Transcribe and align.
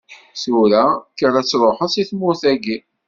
Tura, 0.41 0.83
kker 1.15 1.33
ad 1.39 1.45
tṛuḥeḍ 1.47 1.89
si 1.93 2.03
tmurt-agi. 2.09 2.77